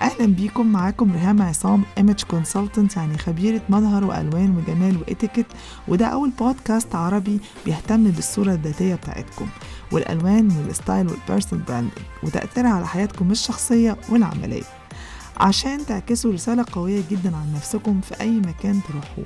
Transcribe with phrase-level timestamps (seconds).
[0.00, 5.46] أهلا بيكم معاكم ريهام عصام image consultant يعني خبيرة مظهر وألوان وجمال واتيكيت
[5.88, 9.46] وده أول بودكاست عربي بيهتم بالصورة الذاتية بتاعتكم
[9.92, 14.62] والألوان وال style وال personal branding وتاثيرها على حياتكم الشخصية والعملية.
[15.36, 19.24] عشان تعكسوا رسالة قوية جدا عن نفسكم في أي مكان تروحوه.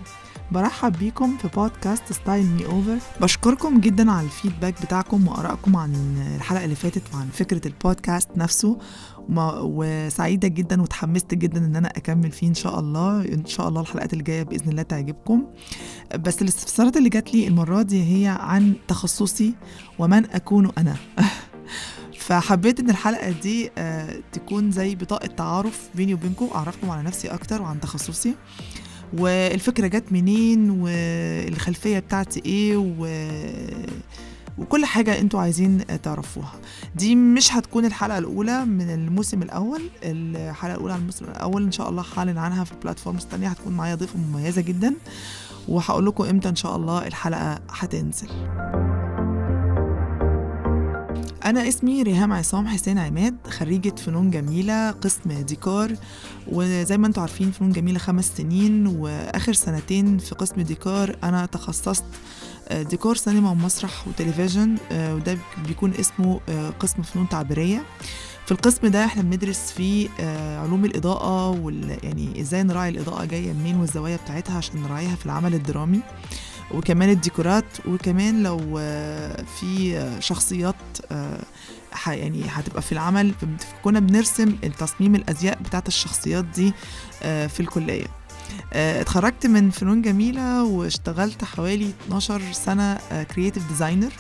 [0.53, 5.95] برحب بيكم في بودكاست Style Me Over بشكركم جدا على ال feedback بتاعكم وآرائكم عن
[6.37, 8.79] الحلقة اللي فاتت وعن فكرة البودكاست نفسه.
[9.63, 13.25] وسعيدة جدا وتحمست جدا إن أنا أكمل فيه إن شاء الله.
[13.25, 15.47] إن شاء الله الحلقات اللي جاية بإذن الله تعجبكم.
[16.19, 19.55] بس الاستفسارات اللي جات لي المرة دي هي عن تخصصي
[19.99, 20.97] ومن أكون أنا.
[22.27, 23.71] فحبيت إن الحلقة دي
[24.33, 28.35] تكون زي بطاقة تعارف بيني وبينكم أعرفكم على نفسي أكتر وعن تخصصي.
[29.19, 33.09] والفكرة جت منين والخلفية بتاعتي إيه و...
[34.59, 36.53] وكل حاجة أنتوا عايزين تعرفوها.
[36.97, 39.83] دي مش هتكون الحلقة الأولى من الموسم الأول.
[40.03, 43.95] الحلقة الأولى على الموسم الأول إن شاء الله هعلن عنها في البلاتفورمز التانية هتكون معايا
[43.95, 44.95] ضيفة مميزة جدا.
[45.69, 48.29] وهقول لكم إمتى إن شاء الله الحلقة هتنزل.
[51.51, 55.93] أنا اسمي ريهام عصام حسين عماد خريجة فنون جميلة قسم ديكور.
[56.47, 62.05] وزي ما أنتم عارفين فنون جميلة خمس سنين وآخر سنتين في قسم ديكور أنا تخصصت
[62.73, 66.41] ديكور سينما ومسرح وتلفزيون وده بيكون اسمه
[66.81, 67.83] قسم فنون تعبيرية.
[68.47, 70.09] في القسم ده إحنا بندرس فيه
[70.63, 75.55] علوم الإضاءة وال يعني إزاي نراعي الإضاءة جاية منين والزوايا بتاعتها عشان نراعيها في العمل
[75.55, 76.01] الدرامي.
[76.75, 78.59] وكمان الديكورات وكمان لو
[79.61, 80.75] في شخصيات
[82.07, 83.35] يعني هتبقى في العمل
[83.85, 86.73] كنا بنرسم تصميم الأزياء بتاعت الشخصيات دي
[87.23, 88.07] في الكلية.
[88.73, 92.99] اتخرجت من فنون جميلة واشتغلت حوالي 12 سنة
[93.35, 94.13] creative designer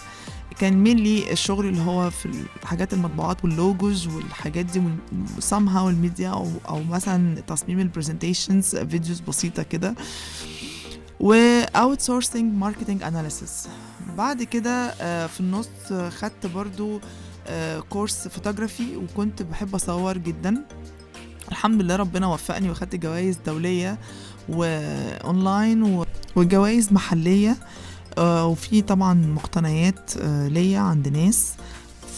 [0.58, 2.28] كان mainly الشغل اللي هو في
[2.62, 4.82] الحاجات المطبوعات وال logos والحاجات دي
[5.38, 9.94] وسامها والميديا أو أو مثلا تصميم ال presentations videos بسيطة كده.
[11.20, 13.68] و outsourcing marketing analysis.
[14.16, 14.90] بعد كده
[15.26, 15.68] في النص
[16.18, 17.00] خدت برضو
[17.90, 20.64] كورس فوتوغرافي وكنت بحب أصور جدا.
[21.48, 23.98] الحمد لله ربنا وفقني واخدت جوائز دولية
[24.48, 26.04] واونلاين
[26.36, 27.56] وجوائز محلية.
[28.18, 31.54] وفي طبعا مقتنيات ليا عند ناس.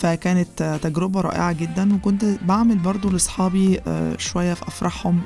[0.00, 1.94] فكانت تجربة رائعة جدا.
[1.94, 3.80] وكنت بعمل برضو لأصحابي
[4.18, 5.20] شوية في أفراحهم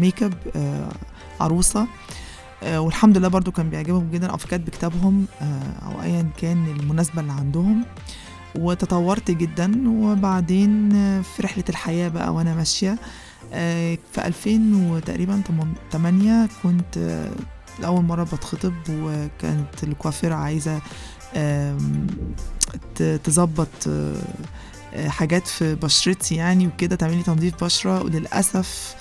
[0.00, 0.34] ميك اب
[1.40, 1.86] عروسة.
[2.66, 4.26] والحمد لله برضو كان بيعجبهم جدا.
[4.26, 5.26] أو في كاتب كتابهم
[5.82, 7.84] أو ايا كان المناسبة اللي عندهم.
[8.54, 9.88] وتطورت جدا.
[9.88, 10.88] وبعدين
[11.22, 12.98] في رحلة الحياة بقى وأنا ماشية
[14.12, 15.42] في 2000 تقريبا
[15.92, 17.26] 8 كنت
[17.80, 18.74] لأول مرة بتخطب.
[18.90, 20.80] وكانت الكوافيرة عايزة
[23.24, 23.88] تظبط
[25.06, 28.02] حاجات في بشرتي يعني وكده تعملي تنظيف بشرة.
[28.02, 28.94] وللأسف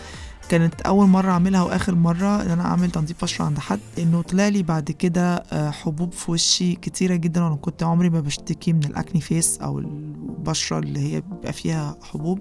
[0.52, 4.48] كانت أول مرة أعملها وآخر مرة إن أنا أعمل تنظيف بشره عند حد إنه طلع
[4.48, 9.22] لي بعد كده حبوب في وشي كتيرة جدا وأنا كنت عمري ما بشتكي من الأكني
[9.22, 12.40] فيس أو البشرة اللي هي بيبقى فيها حبوب.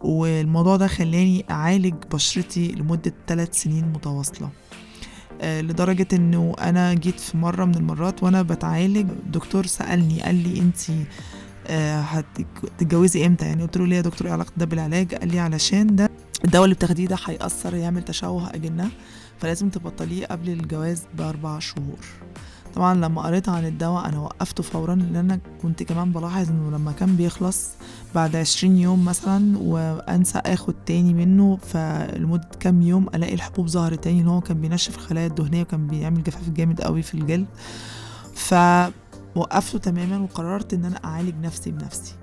[0.00, 4.48] والموضوع ده خلاني أعالج بشرتي لمدة ثلاث سنين متواصلة.
[5.42, 11.04] لدرجة إنه أنا جيت في مرة من المرات وأنا بتعالج الدكتور سألني قال لي انتي
[11.70, 15.96] هتتجوزي إمتى؟ يعني قلت له ليه يا دكتور إيه علاقة ده بالعلاج؟ قال لي علشان
[15.96, 16.10] ده
[16.44, 18.90] الدواء اللي بتاخديه ده هيأثر يعمل تشوه أجنة
[19.38, 21.98] فلازم تبطليه قبل الجواز بأربع شهور.
[22.74, 26.92] طبعا لما قريت عن الدواء أنا وقفته فورا لأن أنا كنت كمان بلاحظ إنه لما
[26.92, 27.70] كان بيخلص
[28.14, 34.20] بعد عشرين يوم مثلا وأنسى آخد تاني منه فلمدة كام يوم ألاقي الحبوب ظهرت تاني
[34.20, 37.46] إن هو كان بينشف الخلايا الدهنية وكان بيعمل جفاف جامد قوي في الجلد.
[38.34, 42.14] فوقفته تماما وقررت إن أنا أعالج نفسي بنفسي.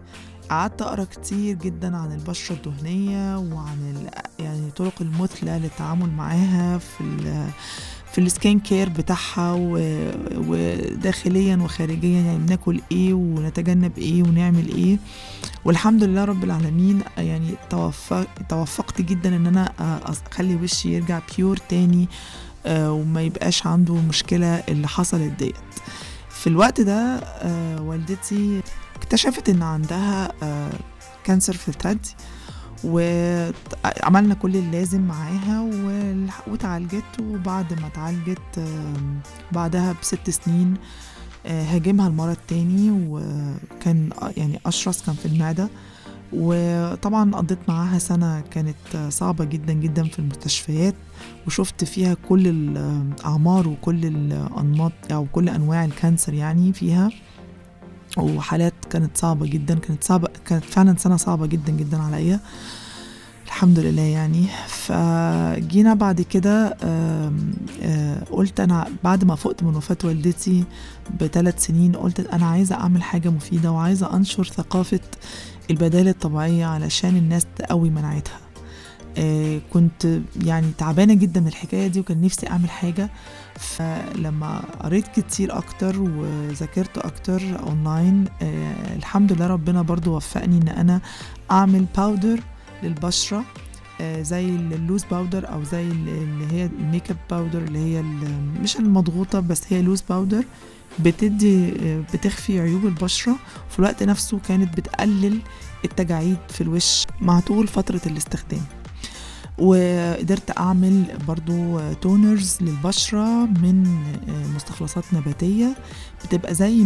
[0.49, 3.90] قعدت أقرأ كتير جدا عن البشرة الدهنية وعن
[4.81, 7.03] يعني طرق المثلى للتعامل معاها في
[8.11, 9.53] في ال skin care بتاعها
[10.37, 14.97] وداخليا وخارجيا يعني بناكل إيه ونتجنب إيه ونعمل إيه.
[15.65, 19.71] والحمد لله رب العالمين يعني توفق توفقت جدا إن أنا
[20.31, 22.07] أخلي وشي يرجع pure تاني
[22.67, 25.55] وما يبقاش عنده المشكلة اللي حصلت ديت.
[26.29, 27.21] في الوقت ده
[27.81, 28.61] والدتي
[28.95, 30.31] اكتشفت إن عندها
[31.23, 32.15] cancer في الثدي
[32.83, 35.69] وعملنا كل اللازم معاها
[36.47, 38.63] وتعالجت وبعد ما اتعالجت
[39.51, 40.73] بعدها بست سنين
[41.45, 45.69] هاجمها المرض تاني وكان يعني أشرس كان في المعدة.
[46.33, 50.95] وطبعا قضيت معاها سنة كانت صعبة جدا جدا في المستشفيات
[51.47, 57.09] وشفت فيها كل الأعمار وكل الأنماط أو كل أنواع الكانسر يعني فيها.
[58.17, 62.39] وحالات كانت صعبة جدا كانت صعبة كانت فعلا سنة صعبة جدا جدا عليا.
[63.45, 64.45] الحمد لله يعني.
[64.67, 66.77] فجينا بعد كده
[68.31, 70.63] قلت أنا بعد ما فقت من وفاة والدتي
[71.19, 74.99] بثلاث سنين قلت أنا عايزة أعمل حاجة مفيدة وعايزة أنشر ثقافة
[75.71, 78.37] البدائل الطبيعية علشان الناس تقوي مناعتها.
[79.73, 83.09] كنت يعني تعبانة جدا من الحكاية دي وكان نفسي أعمل حاجة.
[83.59, 88.25] فلما قريت كتير أكتر وذاكرت أكتر أونلاين
[88.95, 91.01] الحمد لله ربنا برضو وفقني إن أنا
[91.51, 92.39] أعمل powder
[92.83, 93.45] للبشرة
[94.01, 98.01] زي ال loose powder أو زي اللي هي ال makeup powder اللي هي
[98.61, 100.45] مش المضغوطة بس هي loose powder
[100.99, 101.71] بتدي
[102.13, 103.35] بتخفي عيوب البشرة.
[103.69, 105.39] وفي الوقت نفسه كانت بتقلل
[105.85, 108.61] التجاعيد في الوش مع طول فترة الاستخدام.
[109.61, 113.83] وقدرت أعمل برضو toners للبشرة من
[114.55, 115.75] مستخلصات نباتية.
[116.25, 116.83] بتبقى زي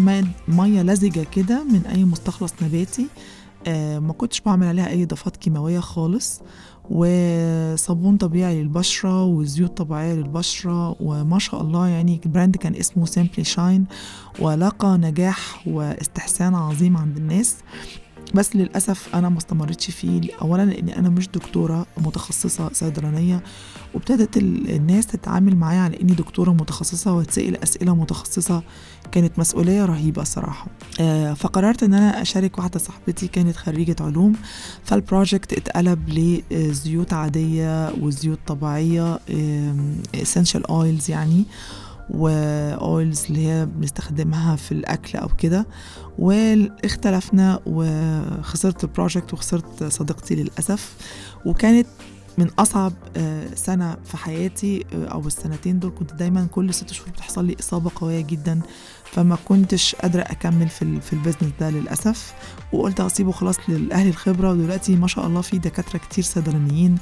[0.48, 3.07] مية لزجة كده من أي مستخلص نباتي.
[4.00, 6.42] ما كنتش بعمل عليها أي إضافات كيماوية خالص.
[6.89, 13.44] وصابون طبيعي للبشرة وزيوت طبيعية للبشرة وما شاء الله يعني ال brand كان اسمه Simply
[13.44, 13.86] Shine
[14.39, 17.56] ولقى نجاح واستحسان عظيم عند الناس.
[18.33, 20.22] بس للأسف أنا ما استمرتش فيه.
[20.42, 23.44] أولا لأني أنا مش دكتورة متخصصة صيدلانية
[23.94, 28.63] وابتدت الناس تتعامل معايا على إني دكتورة متخصصة وتسأل أسئلة متخصصة
[29.12, 30.68] كانت مسؤولية رهيبة صراحة.
[31.00, 34.33] آه فقررت إن أنا أشارك واحدة صاحبتي كانت خريجة علوم.
[34.84, 36.10] فال project اتقلب
[36.51, 39.19] لزيوت عادية وزيوت طبيعية
[40.18, 41.45] essential oils يعني.
[42.10, 45.68] و oils اللي هي بنستخدمها في الأكل أو كده
[46.19, 50.96] واختلفنا وخسرت ال project وخسرت صديقتي للأسف
[51.46, 51.88] وكانت
[52.38, 52.94] من أصعب
[53.56, 58.22] سنة في حياتي أو السنتين دول كنت دايما كل ست شهور بتحصل لي إصابة قوية
[58.22, 58.60] جدا
[59.12, 62.34] فما كنتش قادرة أكمل في في البيزنس ده للأسف.
[62.74, 66.98] وقلت هسيبه خلاص للاهل الخبرة ودلوقتي ما شاء الله في دكاترة كتير صيدلانيين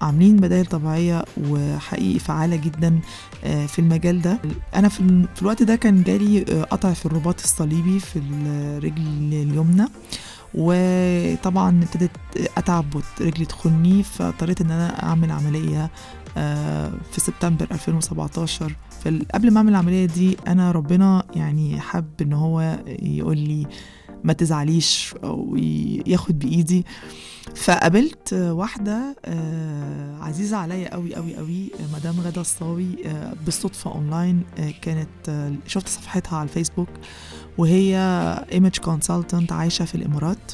[0.00, 3.00] عاملين بدائل طبيعية وحقيقي فعالة جدا
[3.42, 4.38] في المجال ده.
[4.74, 6.40] أنا في الوقت ده كان جالي
[6.70, 9.02] قطع في الرباط الصليبي في الرجل
[9.32, 9.86] اليمنى.
[10.56, 12.10] وطبعا ابتدت
[12.56, 12.86] اتعب
[13.20, 15.90] رجلي تخني فاضطريت إن أنا أعمل عملية
[17.12, 18.76] في سبتمبر 2017
[19.34, 23.66] قبل ما أعمل العملية دي أنا ربنا يعني حب إن هو يقول لي
[24.24, 25.56] ما تزعليش أو
[26.06, 26.86] ياخد بإيدي.
[27.54, 29.16] فقابلت واحدة
[30.20, 32.88] عزيزة عليا قوي قوي قوي مدام غادة الصاوي
[33.44, 34.42] بالصدفة أونلاين
[34.82, 36.88] كانت شفت صفحتها على الفيسبوك.
[37.58, 37.96] وهي
[38.52, 40.52] image consultant عايشة في الإمارات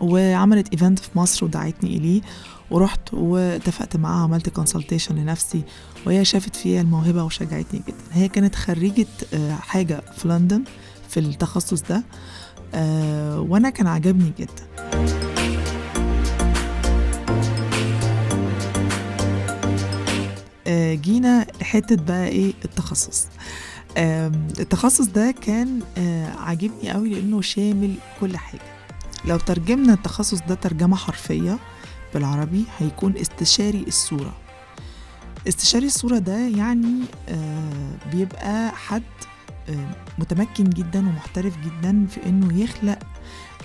[0.00, 2.20] وعملت event في مصر ودعتني إليه
[2.70, 5.62] ورحت واتفقت معاها عملت كونسلتيشن لنفسي
[6.06, 7.96] وهي شافت فيها الموهبة وشجعتني جدا.
[8.12, 9.06] هي كانت خريجة
[9.60, 10.64] حاجة في لندن
[11.08, 12.04] في التخصص ده
[13.40, 14.70] وأنا كان عجبني جدا.
[20.94, 23.26] جينا لحته بقى إيه التخصص.
[23.96, 25.80] التخصص ده كان
[26.38, 28.60] عاجبني قوي لأنه شامل كل حاجة.
[29.24, 31.58] لو ترجمنا التخصص ده ترجمة حرفية
[32.14, 34.34] بالعربي هيكون استشاري الصورة.
[35.48, 37.00] استشاري الصورة ده يعني
[38.12, 39.02] بيبقى حد
[40.18, 42.98] متمكن جدا ومحترف جدا في إنه يخلق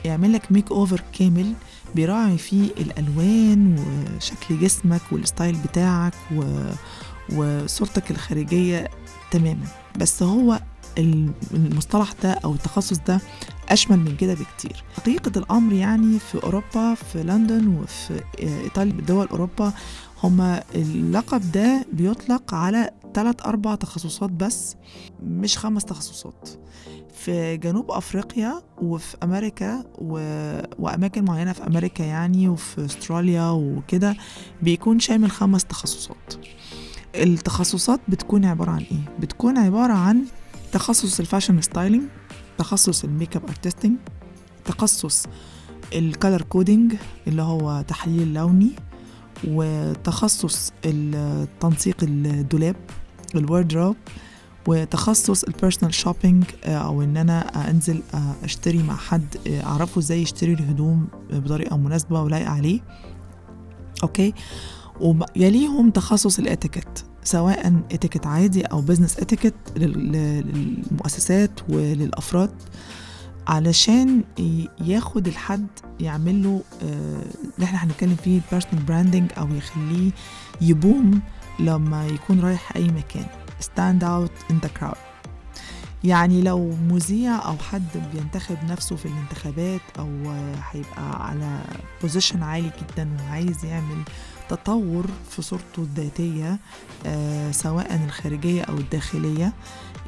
[0.06, 1.54] يعمل لك makeover كامل
[1.96, 3.86] بيراعي فيه الألوان
[4.18, 6.44] وشكل جسمك وال style بتاعك و...
[7.34, 8.90] وصورتك الخارجية
[9.40, 9.68] تماما.
[9.98, 10.60] بس هو
[11.54, 13.22] المصطلح ده أو التخصص ده
[13.70, 14.84] أشمل من كده بكتير.
[14.98, 19.74] حقيقة الأمر يعني في أوروبا في لندن وفي إيطاليا دول أوروبا
[20.24, 24.76] هما اللقب ده بيطلق على ثلاث أربع تخصصات بس
[25.24, 26.50] مش خمس تخصصات.
[27.14, 30.14] في جنوب أفريقيا وفي أمريكا و...
[30.80, 34.16] وأماكن معينة في أمريكا يعني وفي أستراليا وكده
[34.62, 36.34] بيكون شامل خمس تخصصات.
[37.24, 40.22] التخصصات بتكون عبارة عن إيه؟ بتكون عبارة عن
[40.72, 42.04] تخصص ال fashion styling
[42.58, 43.98] تخصص ال makeup artisting
[44.66, 45.26] تخصص
[45.96, 46.96] ال color coding
[47.28, 48.72] اللي هو تحليل لوني
[49.48, 50.72] وتخصص
[51.60, 52.76] تنسيق الدولاب
[53.36, 53.96] ال wardrobe
[54.68, 58.02] وتخصص ال personal shopping أو إن أنا أنزل
[58.44, 62.80] أشتري مع حد أعرفه إزاي يشتري الهدوم بطريقة مناسبة ولايقة عليه
[64.04, 64.34] okay
[65.02, 72.52] ويليهم تخصص الاتيكيت سواء اتيكيت عادي أو business etiquette للمؤسسات وللأفراد
[73.48, 74.24] علشان
[74.82, 75.68] ياخد الحد
[76.00, 80.12] يعمل له اللي إحنا هنتكلم فيه ال personal branding أو يخليه
[80.62, 81.22] يبقى
[81.60, 83.26] لما يكون رايح أي مكان
[83.62, 84.98] stand out in the crowd.
[86.04, 87.84] يعني لو مذيع أو حد
[88.14, 90.10] بينتخب نفسه في الانتخابات أو
[90.72, 91.60] هيبقى على
[92.02, 94.04] position عالي جدا وعايز يعمل
[94.50, 96.60] تطور في صورته الذاتية
[97.06, 99.54] آه، سواء الخارجية أو الداخلية.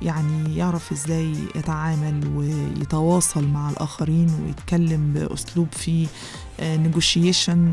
[0.01, 6.07] يعني يعرف إزاي يتعامل ويتواصل مع الآخرين ويتكلم بأسلوب فيه
[6.61, 7.71] نيجوشيشن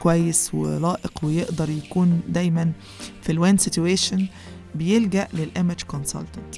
[0.00, 2.72] كويس ولائق ويقدر يكون دايما
[3.22, 4.26] في ال win situation
[4.74, 6.54] بيلجأ لل image consultant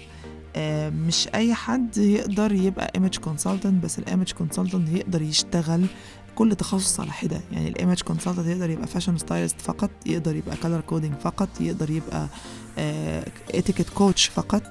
[1.06, 5.86] مش أي حد يقدر يبقى image consultant بس ال image consultant يقدر يشتغل
[6.34, 7.40] كل تخصص على حدة.
[7.52, 11.90] يعني ال image consultant يقدر يبقى fashion stylist فقط يقدر يبقى color coding فقط يقدر
[11.90, 12.26] يبقى
[13.54, 14.62] etiquette coach فقط.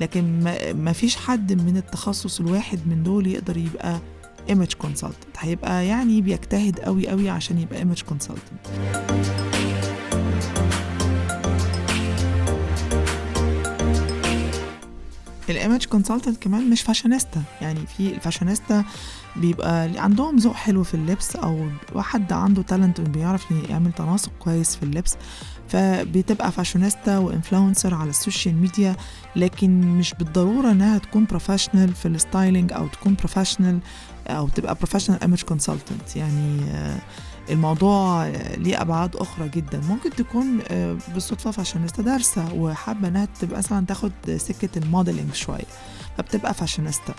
[0.00, 0.40] لكن
[0.76, 3.98] ما فيش حد من التخصص الواحد من دول يقدر يبقى
[4.48, 8.66] image consultant هيبقى يعني بيجتهد قوي قوي عشان يبقى image consultant
[15.50, 18.84] ال image consultant كمان مش فاشونيستا يعني في الفاشونيستا
[19.36, 24.82] بيبقى عندهم ذوق حلو في اللبس أو واحد عنده talent بيعرف يعمل تناسق كويس في
[24.82, 25.16] اللبس
[25.68, 28.96] فبتبقى fashionista و influencer على ال social media
[29.36, 33.78] لكن مش بالضرورة إنها تكون professional في ال styling أو تكون professional
[34.28, 36.60] أو تبقى professional image consultant يعني
[37.50, 39.80] الموضوع ليه أبعاد أخرى جدا.
[39.88, 40.58] ممكن تكون
[41.14, 45.64] بالصدفة فاشونيستا دارسة وحابة إنها تبقى مثلا تاخد سكة ال modeling شوية
[46.18, 47.14] فبتبقى فاشونيستا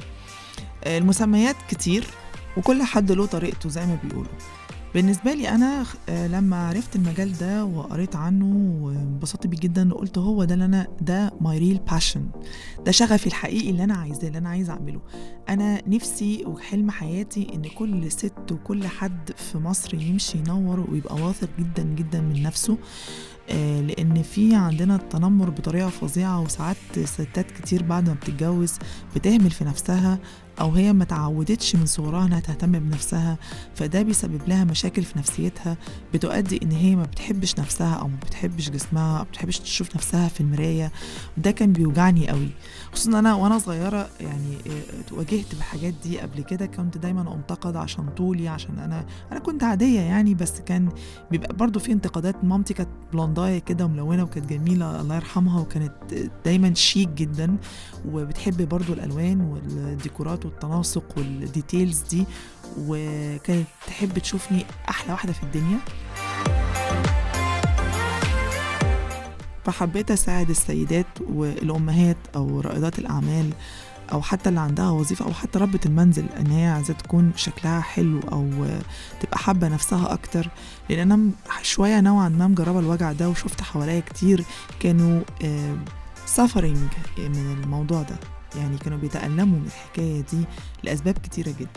[0.85, 2.07] المسميات كتير
[2.57, 4.31] وكل حد له طريقته زي ما بيقولوا.
[4.93, 10.53] بالنسبة لي أنا لما عرفت المجال ده وقريت عنه وانبسطت بيه جدا وقلت هو ده
[10.53, 12.25] اللي أنا ده my real passion
[12.85, 15.01] ده شغفي الحقيقي اللي أنا عايزاه اللي أنا عايزة أعمله.
[15.49, 21.49] أنا نفسي وحلم حياتي إن كل ست وكل حد في مصر يمشي ينور ويبقى واثق
[21.59, 22.77] جدا جدا من نفسه.
[23.81, 28.73] لأن في عندنا التنمر بطريقة فظيعة وساعات ستات كتير بعد ما بتتجوز
[29.15, 30.19] بتهمل في نفسها.
[30.59, 33.37] أو هي ما تعودتش من صغرها إنها تهتم بنفسها
[33.75, 35.77] فده بيسبب لها مشاكل في نفسيتها
[36.13, 40.27] بتؤدي إن هي ما بتحبش نفسها أو ما بتحبش جسمها أو ما بتحبش تشوف نفسها
[40.27, 40.91] في المراية
[41.37, 42.49] وده كان بيوجعني قوي
[42.93, 44.57] خصوصا أنا وأنا صغيرة يعني
[45.11, 46.65] واجهت بالحاجات دي قبل كده.
[46.65, 50.89] كنت دايما أنتقد عشان طولي عشان أنا أنا كنت عادية يعني بس كان
[51.31, 52.43] بيبقى برضو في انتقادات.
[52.43, 55.93] مامتي كانت بلونداية كده وملونه وكانت جميلة الله يرحمها وكانت
[56.45, 57.57] دايما شيك جدا.
[58.05, 62.25] وبتحب برضو الألوان والديكورات والتناسق والديتيلز دي.
[62.77, 65.77] وكانت تحب تشوفني أحلى واحدة في الدنيا.
[69.65, 73.49] فحبيت أساعد السيدات والأمهات أو رائدات الأعمال
[74.11, 78.19] أو حتى اللي عندها وظيفة أو حتى ربة المنزل إن هي عايزة تكون شكلها حلو
[78.31, 78.49] أو
[79.21, 80.49] تبقى حابة نفسها أكتر.
[80.89, 81.29] لأن أنا
[81.61, 84.43] شوية نوعا ما مجربة الوجع ده وشفت حواليا كتير
[84.79, 85.21] كانوا
[86.25, 86.77] سافرنج
[87.17, 88.15] من الموضوع ده.
[88.55, 90.43] يعني كانوا بيتألموا من الحكاية دي
[90.83, 91.69] لأسباب كتيرة جدا.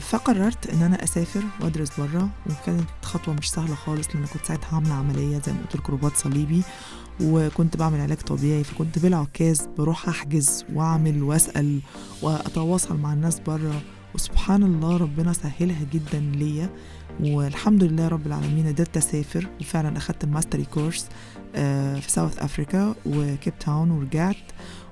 [0.00, 4.94] فقررت إن أنا أسافر وأدرس بره وكانت خطوة مش سهلة خالص لأن كنت ساعتها عاملة
[4.94, 6.62] عملية زي ما قلت لكم رباط صليبي
[7.22, 11.80] وكنت بعمل علاج طبيعي فكنت بالعكاز بروح أحجز وأعمل وأسأل
[12.22, 13.82] وأتواصل مع الناس بره
[14.14, 16.70] وسبحان الله ربنا سهلها جدا ليا.
[17.20, 21.06] والحمد لله رب العالمين قدرت أسافر وفعلا أخدت ال mastery course
[21.54, 24.36] في South Africa و Cape Town ورجعت.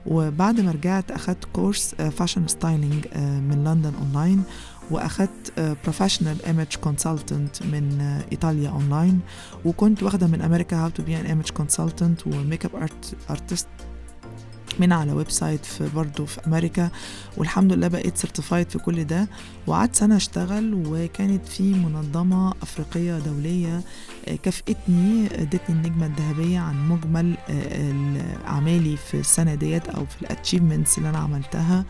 [0.09, 4.43] وبعد ما رجعت أخدت course fashion styling من لندن اونلاين
[4.91, 5.53] وأخدت
[5.85, 8.01] professional image consultant من
[8.33, 9.21] إيطاليا اونلاين
[9.65, 13.69] وكنت واخدة من أمريكا how to be an image consultant و makeup art artist
[14.79, 16.91] من على website في برضه في أمريكا
[17.37, 19.29] والحمد لله بقيت certified في كل ده.
[19.67, 23.81] وقعدت سنة أشتغل وكانت في منظمة أفريقية دولية
[24.43, 27.37] كافئتني ادتني النجمة الذهبية عن مجمل
[28.47, 31.85] اعمالي في السنة ديت أو في ال achievements اللي أنا عملتها.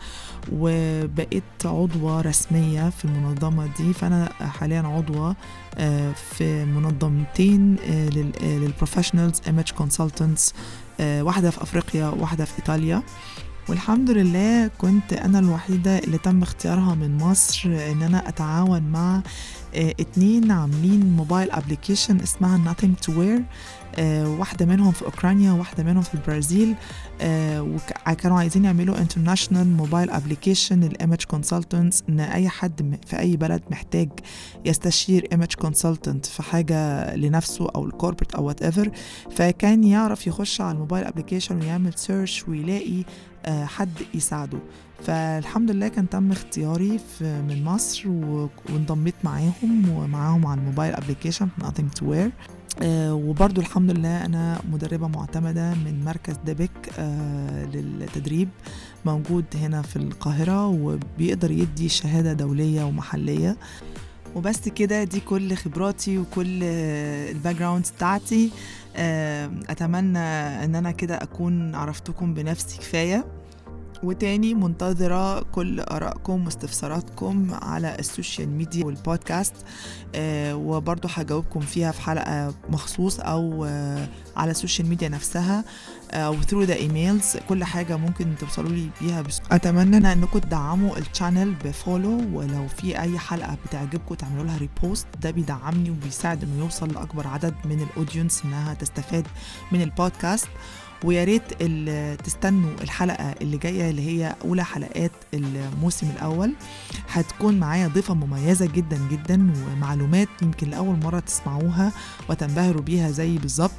[0.51, 3.93] وبقيت عضوة رسمية في المنظمة دي.
[3.93, 5.35] فأنا حاليا عضوة
[6.15, 7.75] في منظمتين
[8.41, 10.53] لل professionals image consultants
[10.99, 13.03] واحدة في أفريقيا وواحدة في إيطاليا.
[13.69, 19.21] والحمد لله كنت أنا الوحيدة اللي تم اختيارها من مصر إن أنا أتعاون مع
[19.75, 23.41] اتنين عاملين mobile application اسمها Nothing to Wear
[24.39, 26.75] واحدة منهم في أوكرانيا وواحدة منهم في البرازيل
[27.59, 33.63] وكانوا عايزين يعملوا international mobile application لل image consultants إن أي حد في أي بلد
[33.71, 34.09] محتاج
[34.65, 38.91] يستشير image consultant في حاجة لنفسه أو ال corporate أو whatever
[39.35, 43.03] فكان يعرف يخش على ال mobile application ويعمل search ويلاقي
[43.47, 44.59] حد يساعده.
[45.03, 48.09] فالحمد لله كان تم اختياري في من مصر
[48.69, 52.31] وانضميت معاهم ومعاهم على ال mobile application Nothing to Wear.
[52.81, 58.49] آه وبرضو الحمد لله أنا مدربة معتمدة من مركز دبك آه للتدريب
[59.05, 63.57] موجود هنا في القاهرة وبيقدر يدي شهادة دولية ومحلية.
[64.35, 68.51] وبس كده دي كل خبراتي وكل ال background بتاعتي.
[68.95, 70.19] آه أتمنى
[70.63, 73.25] إن أنا كده أكون عرفتكم بنفسي كفاية.
[74.03, 79.53] وتاني منتظرة كل آرائكم واستفساراتكم على ال social media وال podcast
[80.15, 85.63] آه وبرضو هجاوبكم فيها في حلقة مخصوص أو آه على ال social media نفسها
[86.11, 87.37] أو through the emails.
[87.49, 92.67] كل حاجة ممكن توصلوا لي بيها بس أتمنى أنكم تدعموا ال channel ب follow ولو
[92.67, 97.81] في أي حلقة بتعجبكم تعملوا لها repost ده بيدعمني وبيساعد إنه يوصل لأكبر عدد من
[97.81, 99.27] ال audience إنها تستفاد
[99.71, 100.47] من البودكاست.
[101.03, 101.63] ويا ريت
[102.23, 106.53] تستنوا الحلقة اللي جاية اللي هي أولى حلقات الموسم الأول.
[107.09, 111.91] هتكون معايا ضيفة مميزة جدا جدا ومعلومات يمكن لأول مرة تسمعوها
[112.29, 113.71] وتنبهروا بيها زي بالظبط.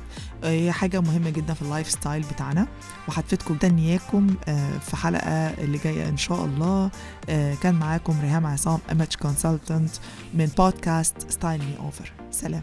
[0.45, 2.67] هي حاجة مهمة جدا في ال lifestyle بتاعنا
[3.09, 4.27] وهتفيدكم دنياكم
[4.81, 6.91] في حلقة اللي جاية إن شاء الله.
[7.63, 9.91] كان معاكم ريهام عصام image consultant
[10.35, 12.13] من podcast Style Me Over.
[12.31, 12.63] سلام.